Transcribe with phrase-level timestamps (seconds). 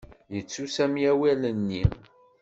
[0.33, 1.83] Yettu Sami awal-nni.